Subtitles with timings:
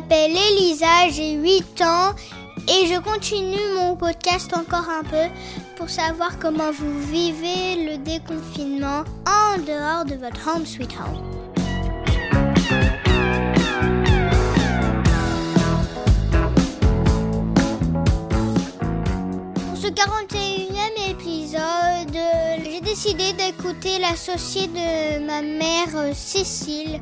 [0.00, 2.14] m'appelle Elisa, j'ai 8 ans
[2.68, 5.26] et je continue mon podcast encore un peu
[5.76, 11.20] pour savoir comment vous vivez le déconfinement en dehors de votre home sweet home.
[19.56, 22.18] Pour ce 41e épisode,
[22.64, 27.00] j'ai décidé d'écouter l'associé de ma mère Cécile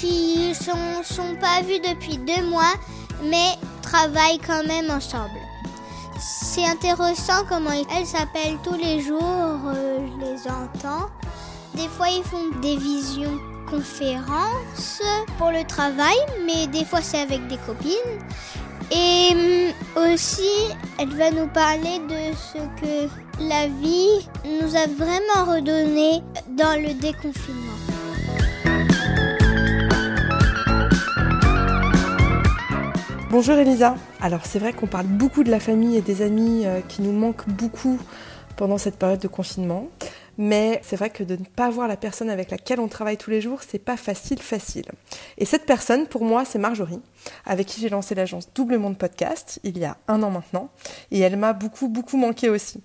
[0.00, 2.74] qui sont, sont pas vus depuis deux mois
[3.22, 5.40] mais travaillent quand même ensemble.
[6.18, 11.08] C'est intéressant comment elles s'appellent tous les jours, euh, je les entends.
[11.74, 13.38] Des fois ils font des visions
[13.68, 15.02] conférences
[15.38, 16.16] pour le travail,
[16.46, 17.92] mais des fois c'est avec des copines.
[18.90, 20.52] Et hum, aussi,
[20.98, 23.10] elle va nous parler de ce que
[23.40, 26.22] la vie nous a vraiment redonné
[26.56, 27.95] dans le déconfinement.
[33.38, 33.96] Bonjour Elisa.
[34.22, 37.12] Alors c'est vrai qu'on parle beaucoup de la famille et des amis euh, qui nous
[37.12, 38.00] manquent beaucoup
[38.56, 39.88] pendant cette période de confinement.
[40.38, 43.28] Mais c'est vrai que de ne pas voir la personne avec laquelle on travaille tous
[43.28, 44.86] les jours, c'est pas facile, facile.
[45.36, 47.02] Et cette personne, pour moi, c'est Marjorie,
[47.44, 50.70] avec qui j'ai lancé l'agence Double Monde Podcast il y a un an maintenant.
[51.10, 52.80] Et elle m'a beaucoup, beaucoup manqué aussi.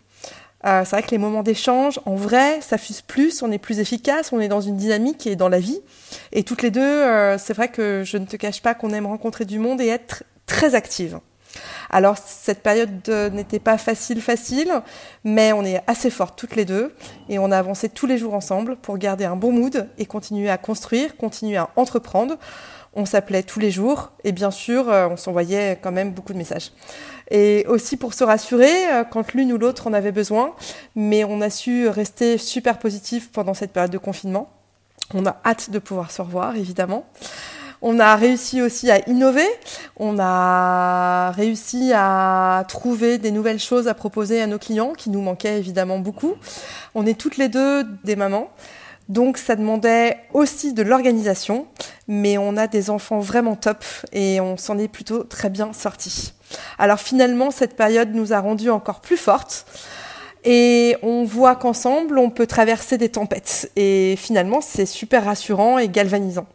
[0.66, 3.79] Euh, c'est vrai que les moments d'échange, en vrai, ça fuse plus, on est plus
[3.79, 5.79] efficace, on est dans une dynamique et dans la vie.
[6.33, 9.05] Et toutes les deux, euh, c'est vrai que je ne te cache pas qu'on aime
[9.05, 11.19] rencontrer du monde et être très active.
[11.89, 14.71] Alors cette période n'était pas facile facile,
[15.23, 16.94] mais on est assez fortes toutes les deux
[17.30, 20.49] et on a avancé tous les jours ensemble pour garder un bon mood et continuer
[20.49, 22.38] à construire, continuer à entreprendre.
[22.94, 26.38] On s'appelait tous les jours et bien sûr euh, on s'envoyait quand même beaucoup de
[26.38, 26.72] messages.
[27.29, 30.53] Et aussi pour se rassurer euh, quand l'une ou l'autre en avait besoin,
[30.95, 34.50] mais on a su rester super positif pendant cette période de confinement.
[35.13, 37.06] On a hâte de pouvoir se revoir évidemment.
[37.84, 39.47] On a réussi aussi à innover,
[39.97, 45.22] on a réussi à trouver des nouvelles choses à proposer à nos clients qui nous
[45.22, 46.36] manquaient évidemment beaucoup.
[46.94, 48.52] On est toutes les deux des mamans.
[49.09, 51.66] Donc ça demandait aussi de l'organisation,
[52.08, 53.84] mais on a des enfants vraiment top
[54.14, 56.34] et on s'en est plutôt très bien sortis.
[56.78, 59.66] Alors finalement, cette période nous a rendues encore plus fortes
[60.44, 63.72] et on voit qu'ensemble, on peut traverser des tempêtes.
[63.75, 66.46] Et finalement, c'est super rassurant et galvanisant.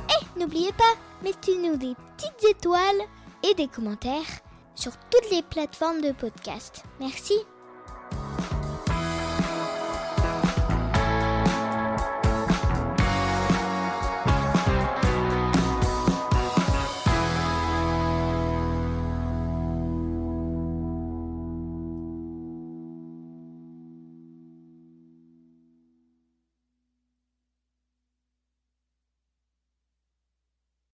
[0.09, 3.03] Et n'oubliez pas, mettez-nous des petites étoiles
[3.43, 4.23] et des commentaires
[4.75, 6.83] sur toutes les plateformes de podcast.
[6.99, 7.35] Merci.